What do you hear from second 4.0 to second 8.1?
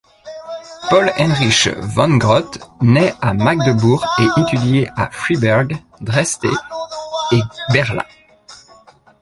et étudie à Freiberg, Dresde et Berlin.